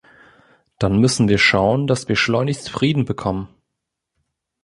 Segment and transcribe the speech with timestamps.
[0.79, 3.49] Dann müssen wir schauen, dass wir schleunigst Frieden bekommen.